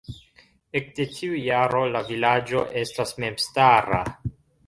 Ekde 0.79 1.05
tiu 1.17 1.35
jaro 1.47 1.83
la 1.97 2.01
vilaĝo 2.09 2.63
estas 2.83 3.13
memstara. 3.25 4.01